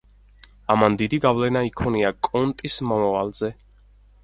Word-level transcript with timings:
ამან 0.75 0.97
დიდი 1.01 1.19
გავლენა 1.25 1.63
იქონია 1.67 2.13
კონტის 2.29 2.81
მომავალზე. 2.93 3.55